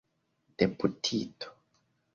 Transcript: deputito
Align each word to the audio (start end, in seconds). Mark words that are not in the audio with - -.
deputito 0.57 1.53